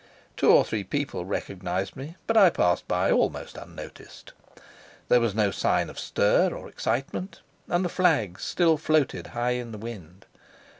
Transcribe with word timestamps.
Two 0.35 0.49
or 0.51 0.65
three 0.65 0.83
people 0.83 1.25
recognized 1.25 1.95
me, 1.95 2.15
but 2.25 2.35
I 2.35 2.49
passed 2.49 2.87
by 2.87 3.11
almost 3.11 3.55
unnoticed. 3.55 4.33
There 5.09 5.19
was 5.19 5.35
no 5.35 5.51
sign 5.51 5.91
of 5.91 5.99
stir 5.99 6.49
or 6.51 6.67
excitement, 6.67 7.41
and 7.67 7.85
the 7.85 7.87
flags 7.87 8.43
still 8.43 8.77
floated 8.77 9.27
high 9.27 9.51
in 9.51 9.71
the 9.71 9.77
wind. 9.77 10.25